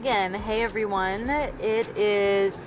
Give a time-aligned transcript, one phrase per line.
[0.00, 0.32] again.
[0.32, 1.28] Hey everyone.
[1.28, 2.64] It is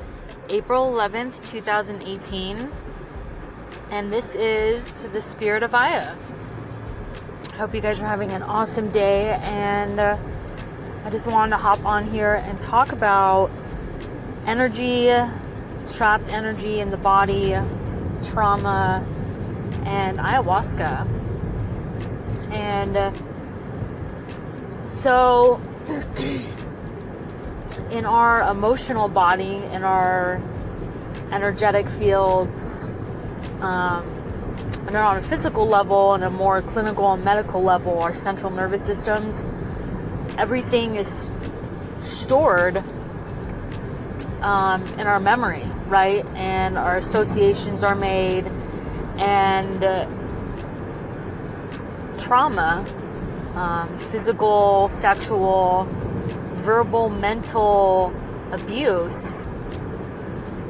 [0.49, 2.71] April 11th, 2018.
[3.89, 6.15] And this is the Spirit of Aya.
[7.55, 9.31] Hope you guys are having an awesome day.
[9.41, 10.15] And uh,
[11.05, 13.49] I just wanted to hop on here and talk about
[14.45, 15.11] energy,
[15.91, 17.55] trapped energy in the body,
[18.23, 19.03] trauma,
[19.85, 21.07] and ayahuasca.
[22.51, 23.11] And uh,
[24.87, 25.59] so,
[27.91, 30.41] in our emotional body, in our
[31.31, 32.89] energetic fields,
[33.61, 34.07] um,
[34.87, 38.85] and on a physical level and a more clinical and medical level, our central nervous
[38.85, 39.43] systems,
[40.37, 41.31] everything is
[42.01, 42.83] stored
[44.41, 46.25] um, in our memory, right?
[46.35, 48.45] And our associations are made,
[49.17, 50.05] and uh,
[52.17, 52.85] trauma
[53.55, 55.87] um, physical, sexual,
[56.63, 58.13] verbal, mental
[58.51, 59.45] abuse,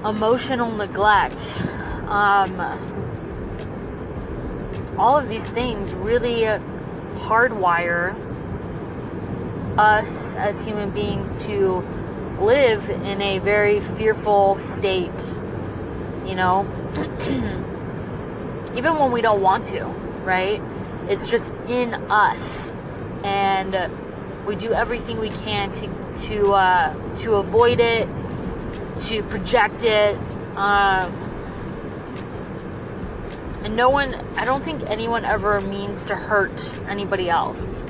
[0.03, 1.55] emotional neglect.
[2.07, 2.59] Um,
[4.97, 6.41] all of these things really
[7.15, 8.15] hardwire
[9.77, 11.83] us as human beings to
[12.39, 15.11] live in a very fearful state,
[16.25, 16.65] you know,
[18.75, 19.85] even when we don't want to,
[20.25, 20.61] right?
[21.07, 22.71] It's just in us,
[23.23, 23.75] and
[24.45, 28.07] we do everything we can to to uh, to avoid it,
[29.05, 30.17] to project it.
[30.55, 31.11] Um,
[33.63, 37.81] and no one, I don't think anyone ever means to hurt anybody else.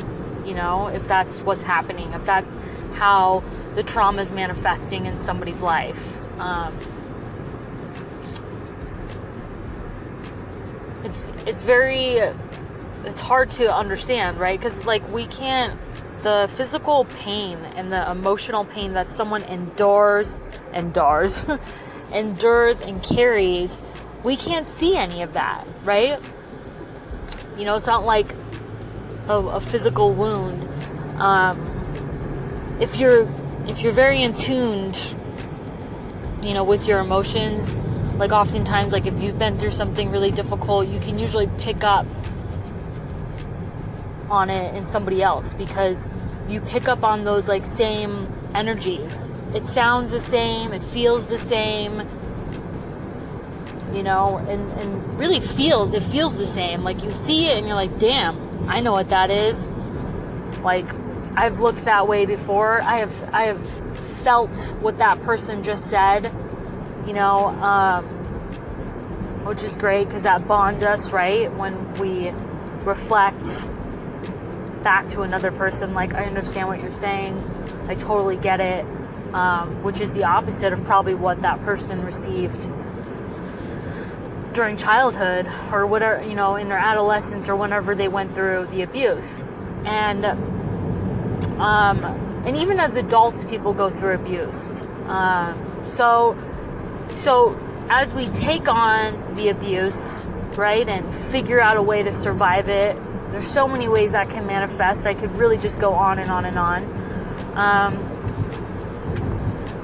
[0.45, 2.55] You know, if that's what's happening, if that's
[2.93, 3.43] how
[3.73, 6.17] the trauma is manifesting in somebody's life.
[6.39, 6.77] Um,
[11.03, 12.17] it's it's very
[13.05, 14.59] it's hard to understand, right?
[14.59, 15.79] Because like we can't
[16.23, 20.41] the physical pain and the emotional pain that someone endures
[20.73, 21.45] endures
[22.13, 23.81] endures and carries
[24.23, 26.19] we can't see any of that right?
[27.57, 28.33] You know it's not like
[29.27, 30.67] a, a physical wound.
[31.21, 33.27] Um, if you're
[33.67, 35.15] if you're very in tuned
[36.41, 37.77] you know with your emotions
[38.17, 42.05] like oftentimes like if you've been through something really difficult you can usually pick up
[44.33, 46.07] on it in somebody else because
[46.49, 49.31] you pick up on those like same energies.
[49.53, 51.99] It sounds the same, it feels the same,
[53.93, 56.81] you know, and, and really feels, it feels the same.
[56.81, 59.69] Like you see it and you're like, damn, I know what that is.
[60.63, 60.87] Like
[61.35, 62.81] I've looked that way before.
[62.81, 63.65] I have I have
[64.23, 66.25] felt what that person just said,
[67.07, 68.05] you know, um,
[69.45, 71.53] which is great because that bonds us, right?
[71.55, 72.31] When we
[72.85, 73.67] reflect
[74.83, 77.41] back to another person like i understand what you're saying.
[77.87, 78.85] I totally get it
[79.33, 82.67] um, which is the opposite of probably what that person received
[84.53, 88.83] during childhood or whatever you know in their adolescence or whenever they went through the
[88.83, 89.43] abuse.
[89.85, 90.25] And
[91.59, 92.03] um,
[92.45, 94.83] and even as adults people go through abuse.
[95.07, 96.37] Um, so
[97.15, 102.69] so as we take on the abuse right and figure out a way to survive
[102.69, 102.95] it
[103.33, 105.07] there's so many ways that can manifest.
[105.07, 106.83] I could really just go on and on and on.
[107.57, 107.97] Um,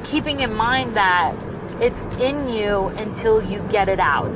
[0.05, 1.33] keeping in mind that
[1.81, 4.35] it's in you until you get it out.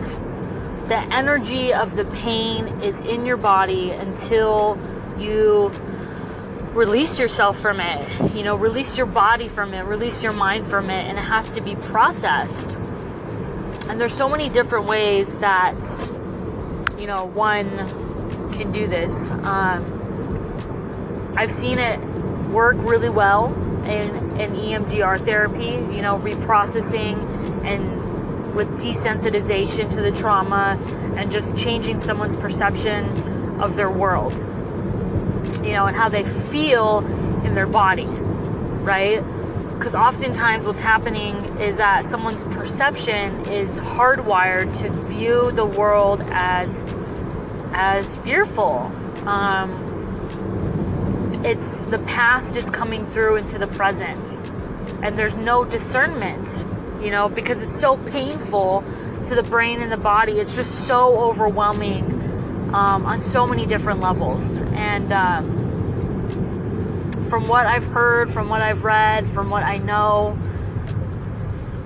[0.87, 4.79] The energy of the pain is in your body until
[5.19, 5.69] you
[6.73, 8.33] release yourself from it.
[8.35, 11.51] You know, release your body from it, release your mind from it, and it has
[11.51, 12.77] to be processed.
[13.87, 15.77] And there's so many different ways that,
[16.97, 17.69] you know, one
[18.53, 19.29] can do this.
[19.31, 21.99] Um, I've seen it
[22.49, 23.47] work really well
[23.83, 27.17] in, in EMDR therapy, you know, reprocessing
[27.65, 30.79] and with desensitization to the trauma
[31.17, 33.05] and just changing someone's perception
[33.61, 34.33] of their world,
[35.65, 36.99] you know, and how they feel
[37.43, 39.23] in their body, right?
[39.77, 46.85] Because oftentimes what's happening is that someone's perception is hardwired to view the world as
[47.73, 48.91] as fearful.
[49.27, 49.91] Um,
[51.43, 54.39] it's the past is coming through into the present,
[55.03, 56.65] and there's no discernment,
[57.03, 58.83] you know, because it's so painful
[59.27, 60.33] to the brain and the body.
[60.33, 62.05] It's just so overwhelming
[62.73, 64.41] um, on so many different levels.
[64.73, 65.45] And um,
[67.25, 70.37] from what I've heard, from what I've read, from what I know,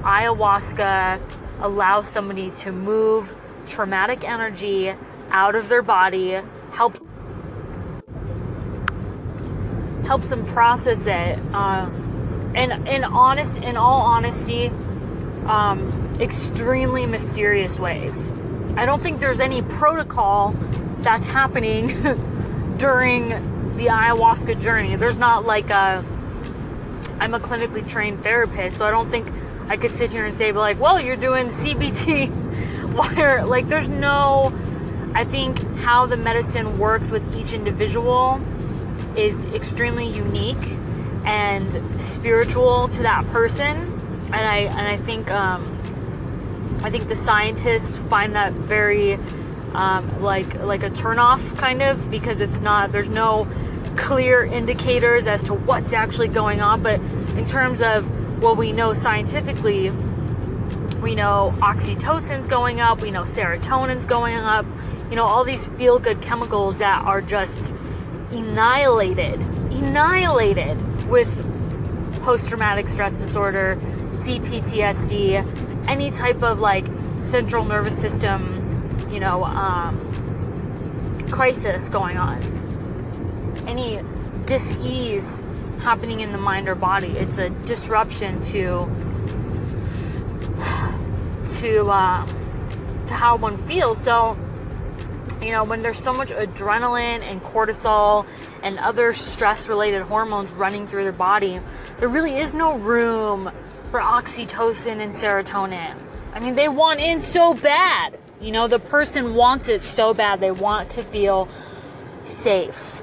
[0.01, 1.19] ayahuasca
[1.61, 3.35] allows somebody to move
[3.65, 4.93] traumatic energy
[5.29, 6.39] out of their body,
[6.71, 7.01] helps
[10.05, 11.37] helps them process it.
[11.53, 14.67] Um, and in honest, in all honesty,
[15.45, 18.31] um, extremely mysterious ways.
[18.75, 20.55] I don't think there's any protocol
[20.99, 21.87] that's happening
[22.77, 23.29] during
[23.77, 24.95] the ayahuasca journey.
[24.95, 26.03] There's not like a
[27.19, 29.27] I'm a clinically trained therapist, so I don't think
[29.67, 32.45] I could sit here and say like, well, you're doing CBT.
[33.15, 34.56] Where like there's no
[35.17, 38.39] I think how the medicine works with each individual
[39.15, 40.77] is extremely unique
[41.25, 43.77] and spiritual to that person,
[44.31, 49.15] and I and I think um, I think the scientists find that very
[49.73, 53.47] um, like like a turnoff kind of because it's not there's no
[53.95, 56.83] clear indicators as to what's actually going on.
[56.83, 56.99] But
[57.35, 58.05] in terms of
[58.39, 59.89] what we know scientifically,
[61.01, 64.67] we know oxytocin's going up, we know serotonin's going up,
[65.09, 67.71] you know, all these feel good chemicals that are just
[68.31, 69.39] annihilated,
[69.71, 70.77] annihilated
[71.07, 71.45] with
[72.23, 76.85] post traumatic stress disorder, CPTSD, any type of like
[77.17, 79.97] central nervous system, you know, um,
[81.31, 82.41] crisis going on.
[83.65, 84.01] Any
[84.45, 85.41] dis-ease
[85.79, 87.09] happening in the mind or body.
[87.09, 88.85] It's a disruption to
[91.59, 92.27] to um,
[93.07, 94.01] to how one feels.
[94.01, 94.37] So
[95.41, 98.25] you know, when there's so much adrenaline and cortisol
[98.63, 101.59] and other stress related hormones running through the body,
[101.99, 103.51] there really is no room
[103.89, 106.01] for oxytocin and serotonin.
[106.33, 108.17] I mean, they want in so bad.
[108.41, 110.39] You know, the person wants it so bad.
[110.39, 111.47] They want to feel
[112.25, 113.01] safe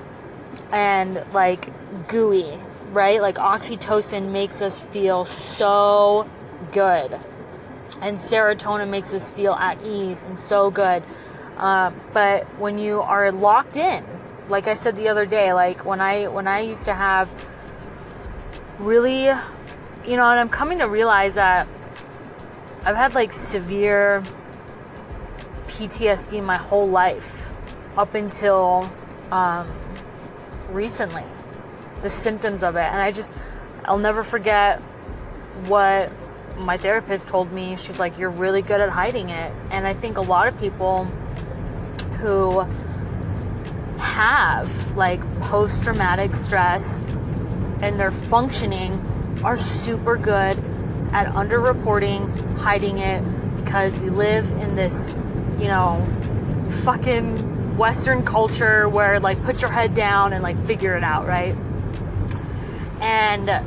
[0.72, 1.68] and like
[2.08, 2.58] gooey,
[2.92, 3.20] right?
[3.20, 6.28] Like oxytocin makes us feel so
[6.72, 7.18] good.
[8.00, 11.02] And serotonin makes us feel at ease and so good.
[11.56, 14.04] Uh, but when you are locked in,
[14.48, 17.32] like I said the other day, like when I when I used to have
[18.78, 21.68] really, you know, and I'm coming to realize that
[22.84, 24.22] I've had like severe
[25.68, 27.54] PTSD my whole life
[27.96, 28.90] up until
[29.30, 29.70] um,
[30.70, 31.24] recently,
[32.02, 33.32] the symptoms of it, and I just
[33.84, 34.80] I'll never forget
[35.66, 36.12] what
[36.58, 37.76] my therapist told me.
[37.76, 41.06] She's like, "You're really good at hiding it," and I think a lot of people
[42.24, 42.60] who
[43.98, 47.02] have like post traumatic stress
[47.82, 48.92] and their functioning
[49.44, 50.58] are super good
[51.12, 53.22] at underreporting, hiding it
[53.62, 55.14] because we live in this,
[55.58, 56.02] you know,
[56.82, 61.54] fucking Western culture where like put your head down and like figure it out, right?
[63.02, 63.62] And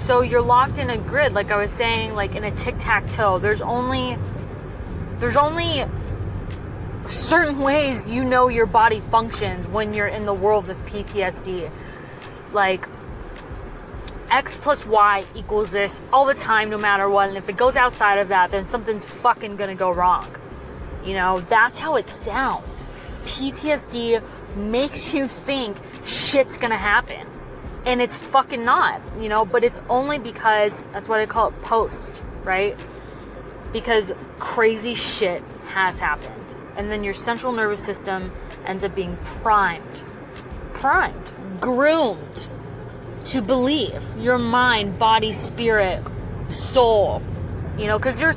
[0.00, 3.06] so you're locked in a grid, like I was saying, like in a tic tac
[3.08, 3.38] toe.
[3.38, 4.18] There's only
[5.18, 5.84] there's only
[7.06, 11.70] certain ways you know your body functions when you're in the world of PTSD.
[12.52, 12.86] Like,
[14.30, 17.28] X plus Y equals this all the time, no matter what.
[17.28, 20.28] And if it goes outside of that, then something's fucking gonna go wrong.
[21.04, 22.86] You know, that's how it sounds.
[23.24, 24.22] PTSD
[24.56, 27.26] makes you think shit's gonna happen.
[27.86, 31.62] And it's fucking not, you know, but it's only because that's what I call it
[31.62, 32.76] post, right?
[33.72, 36.34] Because crazy shit has happened.
[36.76, 38.32] And then your central nervous system
[38.64, 40.02] ends up being primed,
[40.74, 42.48] primed, groomed
[43.24, 46.02] to believe your mind, body, spirit,
[46.48, 47.22] soul,
[47.76, 48.34] you know, because you're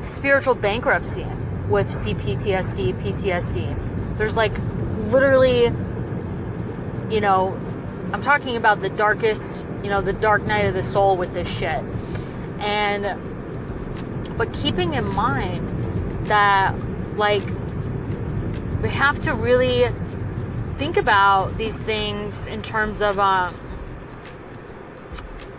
[0.00, 1.26] spiritual bankruptcy
[1.68, 4.16] with CPTSD, PTSD.
[4.18, 4.52] There's like
[5.10, 5.64] literally,
[7.12, 7.58] you know,
[8.12, 11.48] I'm talking about the darkest, you know, the dark night of the soul with this
[11.48, 11.82] shit.
[12.60, 13.39] And
[14.40, 16.74] but keeping in mind that,
[17.18, 17.42] like,
[18.82, 19.86] we have to really
[20.78, 23.54] think about these things in terms of, um,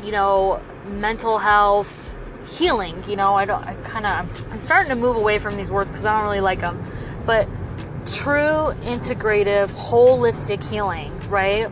[0.03, 2.11] you know, mental health,
[2.57, 3.03] healing.
[3.07, 5.69] You know, I don't, I kind of, I'm, I'm starting to move away from these
[5.69, 6.83] words because I don't really like them.
[7.23, 7.47] But
[8.07, 11.71] true integrative, holistic healing, right?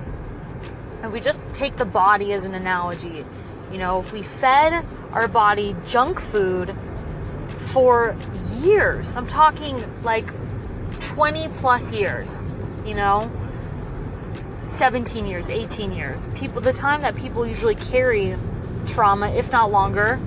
[1.02, 3.26] And we just take the body as an analogy.
[3.72, 6.76] You know, if we fed our body junk food
[7.72, 8.16] for
[8.62, 9.16] years.
[9.16, 10.28] I'm talking like
[11.00, 12.46] 20 plus years,
[12.86, 13.32] you know?
[14.64, 16.28] 17 years, 18 years.
[16.36, 18.36] People the time that people usually carry
[18.88, 20.20] trauma, if not longer.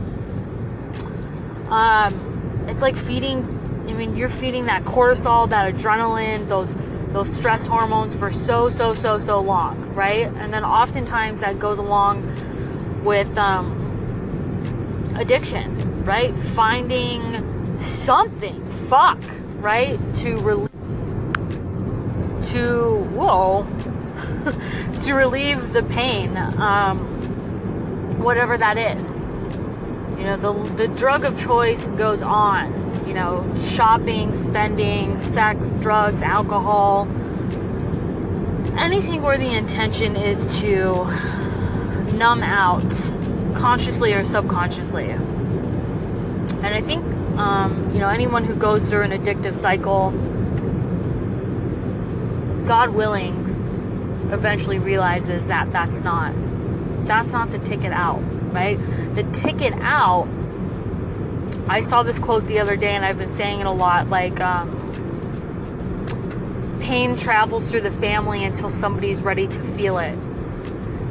[1.68, 3.58] Um, it's like feeding
[3.88, 6.74] I mean, you're feeding that cortisol, that adrenaline, those
[7.12, 10.26] those stress hormones for so so so so long, right?
[10.26, 16.34] And then oftentimes that goes along with um, addiction right?
[16.34, 19.18] Finding something, fuck,
[19.56, 19.98] right?
[20.16, 20.70] To relieve,
[22.50, 23.66] to whoa
[25.04, 26.98] to relieve the pain, um,
[28.18, 29.20] whatever that is.
[30.18, 32.80] You know, the the drug of choice goes on.
[33.06, 37.08] You know, shopping, spending, sex, drugs, alcohol,
[38.76, 41.04] anything where the intention is to
[42.14, 43.12] numb out,
[43.54, 45.14] consciously or subconsciously.
[46.62, 47.04] And I think,
[47.38, 50.10] um, you know, anyone who goes through an addictive cycle,
[52.66, 56.32] God willing, eventually realizes that that's not
[57.06, 58.20] that's not the ticket out,
[58.52, 58.78] right?
[59.14, 60.28] The ticket out.
[61.68, 64.08] I saw this quote the other day, and I've been saying it a lot.
[64.08, 64.78] Like, um,
[66.80, 70.16] pain travels through the family until somebody's ready to feel it,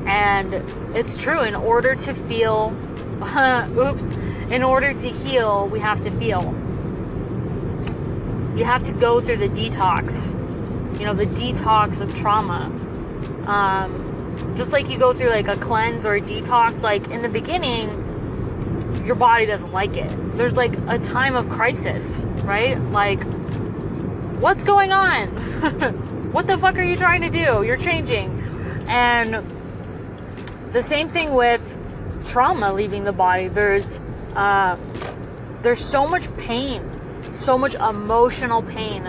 [0.05, 0.53] and
[0.95, 1.41] it's true.
[1.41, 2.75] In order to feel,
[3.77, 4.13] oops,
[4.51, 6.43] in order to heal, we have to feel.
[8.57, 10.37] You have to go through the detox
[11.01, 12.65] you know, the detox of trauma.
[13.47, 17.27] Um, just like you go through like a cleanse or a detox, like in the
[17.27, 17.89] beginning,
[19.03, 20.37] your body doesn't like it.
[20.37, 22.79] There's like a time of crisis, right?
[22.91, 23.23] Like,
[24.39, 25.27] what's going on?
[26.31, 27.63] what the fuck are you trying to do?
[27.63, 28.39] You're changing.
[28.87, 29.43] And
[30.67, 31.77] the same thing with
[32.27, 33.47] trauma leaving the body.
[33.47, 33.99] There's,
[34.35, 34.77] uh,
[35.61, 36.83] there's so much pain,
[37.33, 39.03] so much emotional pain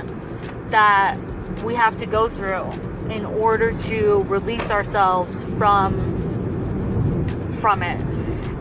[0.71, 1.17] that
[1.63, 2.71] we have to go through
[3.11, 6.21] in order to release ourselves from
[7.61, 8.03] from it.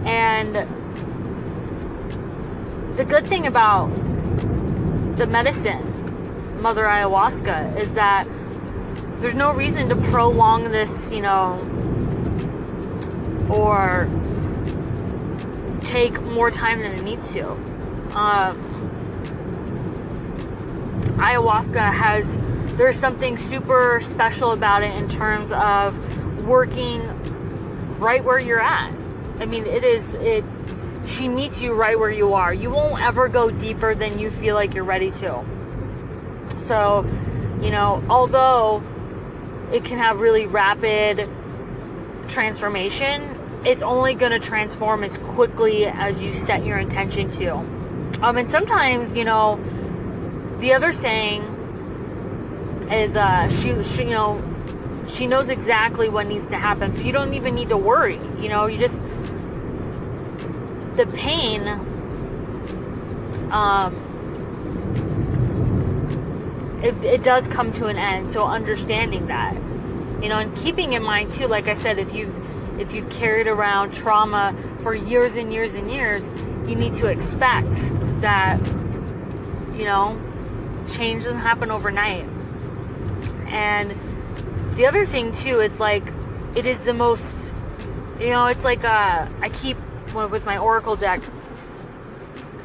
[0.05, 0.55] And
[2.97, 3.87] the good thing about
[5.17, 8.27] the medicine, Mother Ayahuasca, is that
[9.19, 11.59] there's no reason to prolong this, you know,
[13.49, 14.09] or
[15.83, 17.51] take more time than it needs to.
[18.15, 18.71] Um,
[21.17, 22.37] ayahuasca has
[22.77, 26.99] there's something super special about it in terms of working
[27.99, 28.91] right where you're at.
[29.39, 30.43] I mean, it is it
[31.05, 32.53] she meets you right where you are.
[32.53, 35.43] You won't ever go deeper than you feel like you're ready to.
[36.59, 37.05] So,
[37.61, 38.83] you know, although
[39.71, 41.27] it can have really rapid
[42.27, 47.55] transformation, it's only going to transform as quickly as you set your intention to.
[48.21, 49.59] Um, and sometimes, you know,
[50.59, 51.43] the other saying
[52.91, 54.41] is uh, she, she, you know,
[55.07, 56.93] she knows exactly what needs to happen.
[56.93, 58.19] So you don't even need to worry.
[58.39, 59.01] You know, you just
[60.95, 61.67] the pain.
[63.51, 64.07] Um,
[66.83, 68.31] it, it does come to an end.
[68.31, 69.53] So understanding that,
[70.21, 72.50] you know, and keeping in mind too, like I said, if you've
[72.81, 76.27] if you've carried around trauma for years and years and years,
[76.67, 77.75] you need to expect
[78.21, 78.59] that,
[79.75, 80.19] you know,
[80.91, 82.25] change doesn't happen overnight.
[83.47, 83.91] And
[84.75, 86.11] the other thing too, it's like
[86.55, 87.53] it is the most,
[88.19, 89.77] you know, it's like uh, I keep
[90.13, 91.21] with my oracle deck.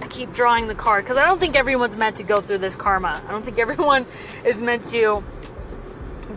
[0.01, 2.75] I keep drawing the card because I don't think everyone's meant to go through this
[2.75, 3.23] karma.
[3.27, 4.07] I don't think everyone
[4.47, 5.23] is meant to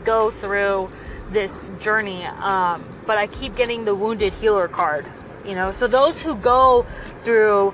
[0.03, 0.89] go through
[1.31, 2.25] this journey.
[2.25, 5.09] Um, but I keep getting the wounded healer card.
[5.45, 6.85] You know, so those who go
[7.23, 7.73] through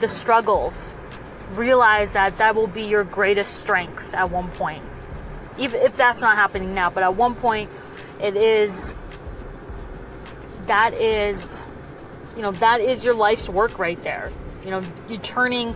[0.00, 0.92] the struggles
[1.52, 4.82] realize that that will be your greatest strength at one point
[5.58, 7.70] even if that's not happening now, but at one point
[8.20, 8.94] it is
[10.66, 11.62] that is
[12.34, 14.30] you know that is your life's work right there.
[14.64, 15.72] You know, you're turning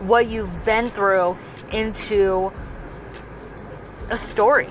[0.00, 1.36] what you've been through
[1.72, 2.52] into
[4.08, 4.70] a story.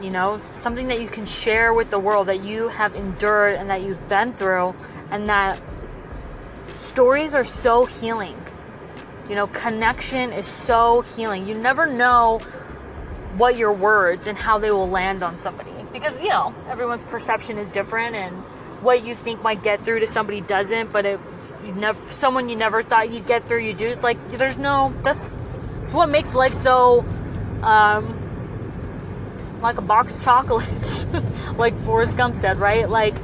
[0.00, 3.68] You know, something that you can share with the world that you have endured and
[3.68, 4.74] that you've been through
[5.10, 5.60] and that
[6.82, 8.36] stories are so healing.
[9.28, 11.46] You know, connection is so healing.
[11.46, 12.40] You never know
[13.36, 17.58] what your words and how they will land on somebody because you know everyone's perception
[17.58, 18.34] is different and
[18.82, 21.20] what you think might get through to somebody doesn't but it
[21.64, 24.94] you never someone you never thought you'd get through you do it's like there's no
[25.02, 25.34] that's
[25.82, 27.04] it's what makes life so
[27.62, 28.16] um
[29.62, 31.06] like a box of chocolates
[31.56, 33.14] like Forrest Gump said right like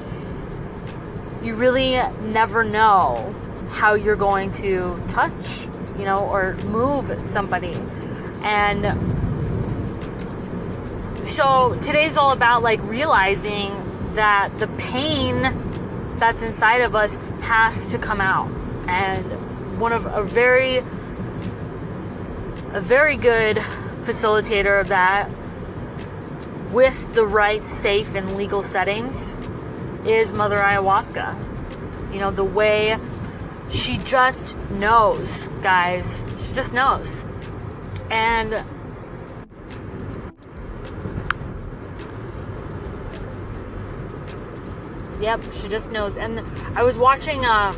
[1.42, 3.34] you really never know
[3.70, 5.66] how you're going to touch
[5.98, 7.74] you know or move somebody
[8.42, 8.84] and
[11.26, 13.70] so today's all about like realizing
[14.14, 15.42] that the pain
[16.18, 18.50] that's inside of us has to come out.
[18.88, 20.78] And one of a very
[22.72, 23.56] a very good
[23.98, 25.30] facilitator of that
[26.72, 29.36] with the right safe and legal settings
[30.06, 32.12] is Mother Ayahuasca.
[32.12, 32.98] You know, the way
[33.70, 36.24] she just knows, guys.
[36.46, 37.24] She just knows.
[38.10, 38.64] And
[45.20, 46.16] Yep, she just knows.
[46.16, 46.40] And
[46.76, 47.72] I was watching uh,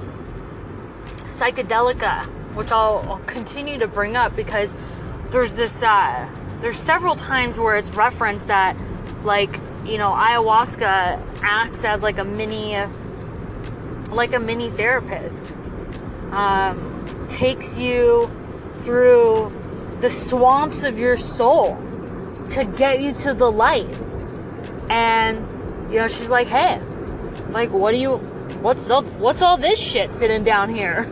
[1.18, 4.74] Psychedelica, which I'll, I'll continue to bring up because
[5.30, 6.28] there's this uh,
[6.60, 8.76] there's several times where it's referenced that,
[9.24, 12.76] like, you know, ayahuasca acts as like a mini,
[14.10, 15.54] like a mini therapist.
[16.32, 18.30] Um, takes you
[18.78, 19.52] through
[20.00, 21.76] the swamps of your soul
[22.50, 23.88] to get you to the light.
[24.88, 25.38] And,
[25.90, 26.80] you know, she's like, hey,
[27.50, 28.16] like, what do you,
[28.62, 31.06] what's the, what's all this shit sitting down here?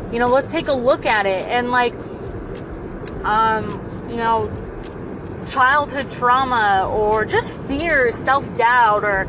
[0.12, 1.46] you know, let's take a look at it.
[1.48, 1.94] And like,
[3.24, 4.50] um, you know,
[5.46, 9.26] childhood trauma or just fears, self doubt, or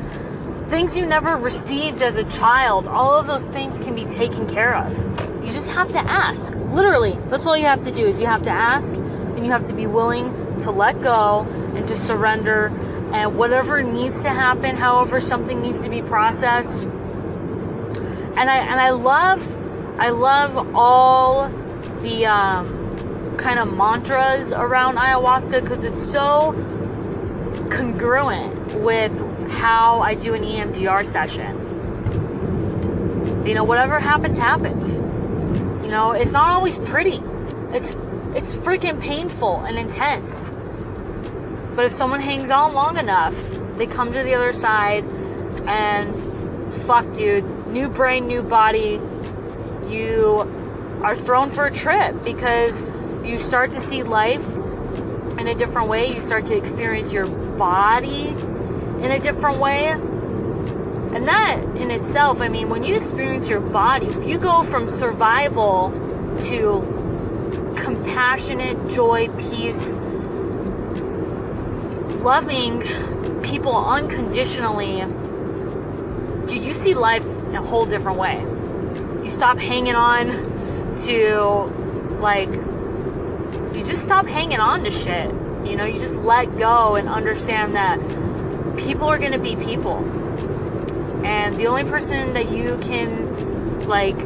[0.70, 4.76] things you never received as a child, all of those things can be taken care
[4.76, 5.44] of.
[5.44, 6.56] You just have to ask.
[6.72, 9.66] Literally, that's all you have to do is you have to ask and you have
[9.66, 11.42] to be willing to let go
[11.76, 12.68] and to surrender
[13.14, 16.84] and whatever needs to happen, however something needs to be processed.
[16.84, 21.50] And I and I love I love all
[22.02, 22.83] the um,
[23.38, 26.54] kind of mantras around ayahuasca because it's so
[27.70, 29.12] congruent with
[29.50, 31.60] how I do an EMDR session.
[33.46, 34.96] You know, whatever happens, happens.
[35.86, 37.22] You know, it's not always pretty.
[37.72, 37.96] It's
[38.36, 40.52] it's freaking painful and intense.
[41.76, 43.36] But if someone hangs on long enough,
[43.78, 45.04] they come to the other side
[45.66, 49.02] and fuck dude, new brain, new body.
[49.88, 50.48] You
[51.04, 52.84] are thrown for a trip because
[53.24, 54.48] you start to see life
[55.38, 56.14] in a different way.
[56.14, 59.88] You start to experience your body in a different way.
[59.88, 64.88] And that in itself, I mean, when you experience your body, if you go from
[64.88, 65.92] survival
[66.46, 69.94] to compassionate joy, peace,
[72.24, 72.82] loving
[73.44, 75.02] people unconditionally,
[76.48, 78.40] dude, you see life in a whole different way.
[79.24, 80.28] You stop hanging on
[81.06, 81.66] to,
[82.20, 82.50] like,
[83.94, 85.30] just stop hanging on to shit.
[85.64, 88.00] You know, you just let go and understand that
[88.76, 89.98] people are gonna be people.
[91.24, 94.18] And the only person that you can, like,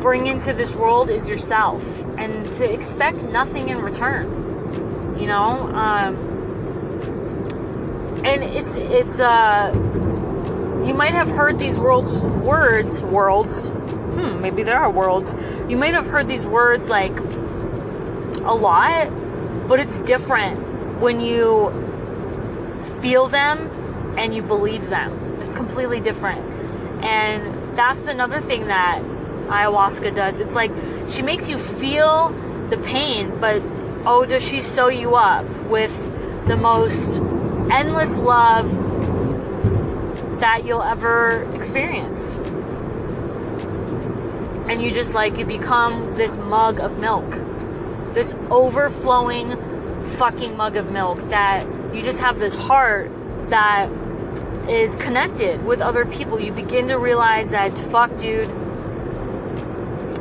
[0.00, 4.26] bring into this world is yourself and to expect nothing in return
[5.18, 6.14] you know um,
[8.22, 9.72] and it's it's uh
[10.86, 15.34] you might have heard these worlds words worlds hmm maybe there are worlds
[15.70, 17.16] you might have heard these words like
[18.46, 19.08] a lot
[19.68, 20.58] but it's different
[21.00, 21.70] when you
[23.00, 23.70] feel them
[24.18, 26.40] and you believe them it's completely different
[27.04, 29.02] and that's another thing that
[29.46, 30.40] ayahuasca does.
[30.40, 30.70] It's like
[31.08, 32.30] she makes you feel
[32.70, 33.62] the pain, but
[34.06, 35.92] oh, does she sew you up with
[36.46, 37.08] the most
[37.70, 38.70] endless love
[40.40, 42.36] that you'll ever experience.
[44.66, 47.30] And you just like, you become this mug of milk,
[48.14, 49.56] this overflowing
[50.12, 53.10] fucking mug of milk that you just have this heart
[53.50, 53.90] that
[54.68, 56.40] is connected with other people.
[56.40, 58.50] You begin to realize that, fuck, dude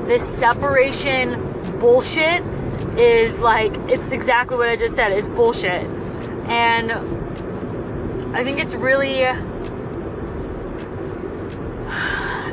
[0.06, 2.44] this separation bullshit
[2.98, 5.12] is like it's exactly what I just said.
[5.12, 5.86] It's bullshit.
[6.48, 6.92] And
[8.36, 9.22] I think it's really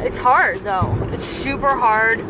[0.05, 0.97] it's hard though.
[1.13, 2.21] It's super hard.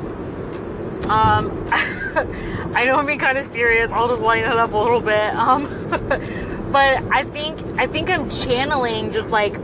[1.10, 1.68] Um
[2.72, 3.90] I know I'm being kind of serious.
[3.90, 5.34] I'll just lighten it up a little bit.
[5.34, 5.66] Um
[6.72, 9.54] but I think I think I'm channeling just like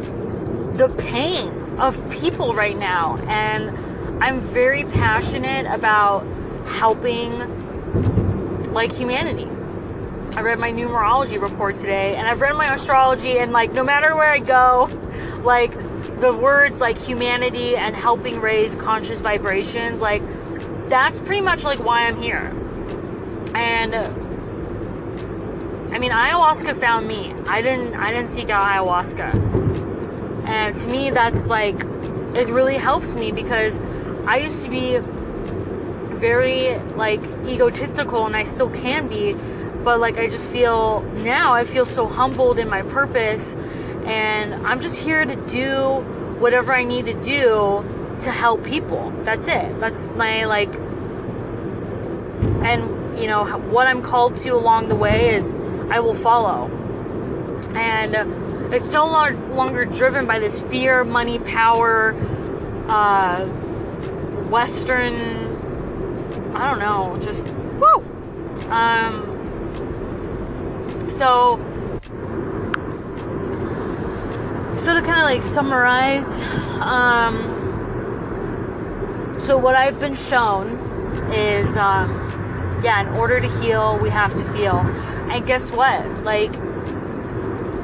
[0.76, 3.70] the pain of people right now and
[4.22, 6.26] I'm very passionate about
[6.66, 9.48] helping like humanity.
[10.36, 14.16] I read my numerology report today and I've read my astrology and like no matter
[14.16, 14.90] where I go,
[15.44, 15.72] like
[16.20, 20.22] the words like humanity and helping raise conscious vibrations, like
[20.88, 22.52] that's pretty much like why I'm here.
[23.54, 23.94] And
[25.94, 27.34] I mean ayahuasca found me.
[27.46, 30.46] I didn't I didn't seek out ayahuasca.
[30.48, 31.80] And to me that's like
[32.34, 33.78] it really helped me because
[34.26, 34.98] I used to be
[36.18, 39.34] very like egotistical and I still can be,
[39.84, 43.54] but like I just feel now I feel so humbled in my purpose
[44.04, 46.00] and I'm just here to do
[46.38, 47.84] whatever I need to do
[48.22, 49.10] to help people.
[49.24, 49.78] That's it.
[49.80, 50.72] That's my like
[52.66, 55.58] and you know what I'm called to along the way is
[55.90, 56.68] I will follow.
[57.74, 58.14] And
[58.74, 62.14] it's no longer driven by this fear, money, power,
[62.88, 63.46] uh,
[64.50, 65.14] Western,
[66.54, 68.02] I don't know, just woo.
[68.70, 69.32] Um,
[71.10, 71.58] so
[74.78, 76.42] so to kind of like summarize,
[76.80, 77.55] um,
[79.46, 80.72] so what I've been shown
[81.32, 82.10] is, um,
[82.82, 84.78] yeah, in order to heal, we have to feel.
[85.30, 86.04] And guess what?
[86.24, 86.52] Like,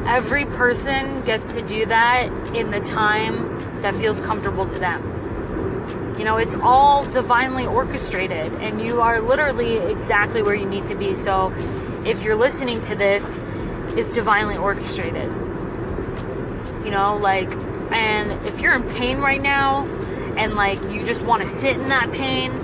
[0.05, 6.17] every person gets to do that in the time that feels comfortable to them.
[6.19, 10.97] You know, it's all divinely orchestrated, and you are literally exactly where you need to
[10.97, 11.17] be.
[11.17, 11.53] So,
[12.05, 13.41] if you're listening to this,
[13.97, 15.33] it's divinely orchestrated.
[16.85, 17.53] You know, like,
[17.93, 19.87] and if you're in pain right now,
[20.37, 22.57] and like you just want to sit in that pain,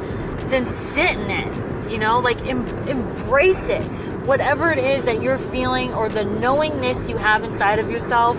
[0.49, 1.91] then sit in it.
[1.91, 3.83] You know, like em- embrace it.
[4.27, 8.37] Whatever it is that you're feeling or the knowingness you have inside of yourself,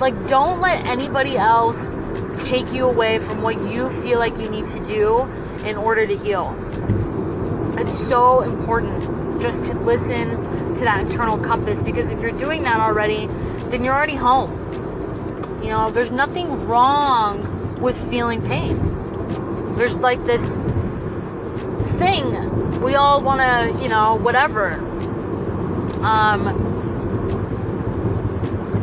[0.00, 1.96] like don't let anybody else
[2.36, 5.22] take you away from what you feel like you need to do
[5.64, 6.56] in order to heal.
[7.76, 10.30] It's so important just to listen
[10.74, 13.26] to that internal compass because if you're doing that already,
[13.70, 14.50] then you're already home.
[15.62, 19.72] You know, there's nothing wrong with feeling pain.
[19.72, 20.56] There's like this
[21.98, 24.74] thing we all want to, you know, whatever.
[26.02, 26.44] Um,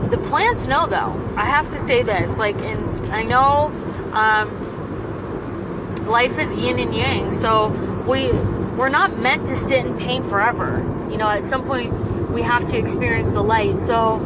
[0.10, 1.34] the plants know though.
[1.36, 2.38] I have to say this.
[2.38, 3.72] Like, in I know
[4.14, 7.68] um, life is yin and yang, so
[8.08, 8.32] we
[8.78, 10.80] we're not meant to sit in pain forever.
[11.10, 11.94] You know, at some point
[12.30, 13.82] we have to experience the light.
[13.82, 14.20] So,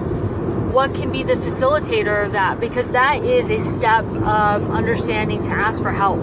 [0.74, 2.60] what can be the facilitator of that?
[2.60, 6.20] Because that is a step of understanding to ask for help.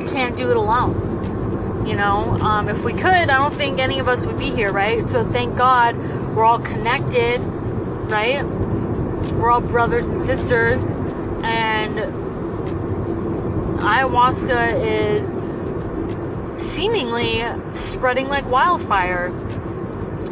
[0.00, 1.86] You can't do it alone.
[1.86, 4.72] You know, um, if we could, I don't think any of us would be here,
[4.72, 5.04] right?
[5.06, 5.94] So, thank God
[6.34, 7.38] we're all connected,
[8.08, 8.42] right?
[9.34, 10.92] We're all brothers and sisters,
[11.44, 11.98] and
[13.78, 15.36] ayahuasca is
[16.60, 19.26] seemingly spreading like wildfire.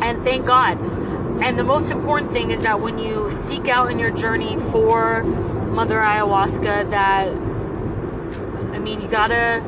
[0.00, 0.78] And thank God.
[1.42, 5.22] And the most important thing is that when you seek out in your journey for
[5.22, 9.62] Mother Ayahuasca, that I mean, you gotta.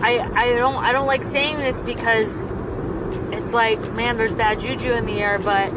[0.00, 2.44] I I don't I don't like saying this because
[3.32, 5.72] it's like man, there's bad juju in the air, but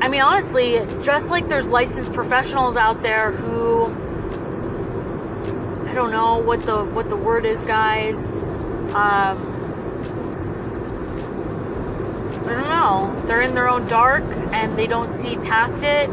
[0.00, 3.84] I mean, honestly, just like there's licensed professionals out there who
[5.86, 8.26] I don't know what the what the word is, guys.
[8.94, 9.47] Um,
[12.48, 13.26] I don't know.
[13.26, 16.08] They're in their own dark and they don't see past it.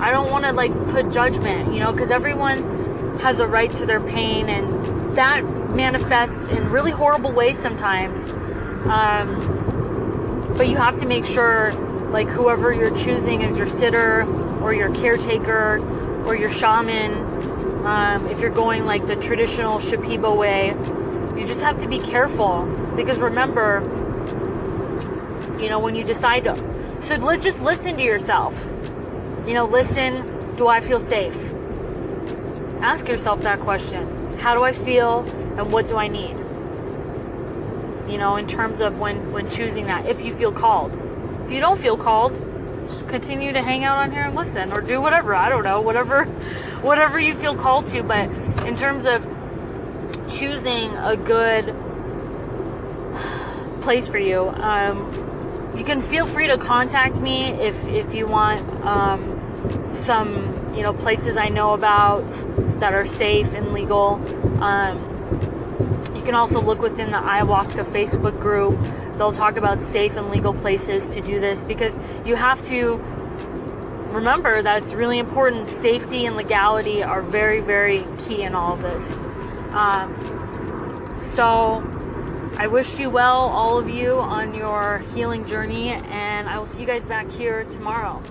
[0.00, 3.86] I don't want to like put judgment, you know, because everyone has a right to
[3.86, 5.42] their pain, and that
[5.74, 8.32] manifests in really horrible ways sometimes.
[8.88, 11.72] Um, but you have to make sure
[12.10, 14.22] like whoever you're choosing as your sitter
[14.62, 15.78] or your caretaker
[16.26, 17.12] or your shaman,
[17.86, 20.68] um, if you're going like the traditional Shipibo way,
[21.40, 23.80] you just have to be careful because remember,
[25.58, 26.56] you know, when you decide to,
[27.02, 28.54] so let's just listen to yourself.
[29.46, 31.36] You know, listen, do I feel safe?
[32.80, 34.38] Ask yourself that question.
[34.38, 35.20] How do I feel
[35.56, 36.36] and what do I need?
[38.10, 40.92] You know, in terms of when when choosing that, if you feel called.
[41.44, 42.34] If you don't feel called,
[42.86, 45.34] just continue to hang out on here and listen or do whatever.
[45.34, 46.24] I don't know, whatever
[46.82, 48.28] whatever you feel called to, but
[48.66, 49.26] in terms of
[50.28, 51.74] choosing a good
[53.80, 55.25] place for you, um,
[55.76, 60.92] you can feel free to contact me if if you want um, some you know
[60.92, 62.26] places I know about
[62.80, 64.14] that are safe and legal.
[64.62, 64.98] Um,
[66.14, 68.76] you can also look within the ayahuasca Facebook group
[69.16, 72.96] they'll talk about safe and legal places to do this because you have to
[74.12, 75.70] remember that it's really important.
[75.70, 79.16] Safety and legality are very, very key in all of this.
[79.72, 81.80] Um, so,
[82.58, 86.80] I wish you well, all of you, on your healing journey, and I will see
[86.80, 88.22] you guys back here tomorrow.